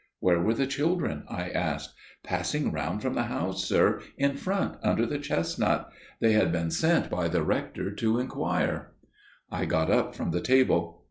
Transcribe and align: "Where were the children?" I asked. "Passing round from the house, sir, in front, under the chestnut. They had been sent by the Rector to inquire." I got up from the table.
"Where 0.19 0.39
were 0.39 0.55
the 0.55 0.65
children?" 0.65 1.25
I 1.29 1.49
asked. 1.51 1.93
"Passing 2.23 2.71
round 2.71 3.03
from 3.03 3.13
the 3.13 3.25
house, 3.25 3.63
sir, 3.67 4.01
in 4.17 4.35
front, 4.35 4.77
under 4.81 5.05
the 5.05 5.19
chestnut. 5.19 5.91
They 6.19 6.31
had 6.31 6.51
been 6.51 6.71
sent 6.71 7.07
by 7.11 7.27
the 7.27 7.43
Rector 7.43 7.91
to 7.91 8.17
inquire." 8.17 8.93
I 9.51 9.65
got 9.65 9.91
up 9.91 10.15
from 10.15 10.31
the 10.31 10.41
table. 10.41 10.99